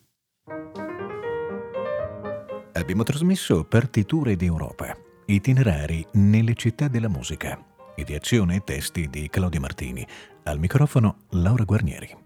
Abbiamo 2.74 3.04
trasmesso 3.04 3.64
Partiture 3.64 4.36
d'Europa, 4.36 4.98
itinerari 5.28 6.06
nelle 6.14 6.56
città 6.56 6.88
della 6.88 7.08
musica, 7.08 7.58
ideazione 7.96 8.56
e 8.56 8.64
testi 8.64 9.10
di 9.10 9.30
Claudio 9.30 9.60
Martini, 9.60 10.06
al 10.44 10.60
microfono 10.60 11.18
Laura 11.30 11.64
Guarnieri. 11.64 12.22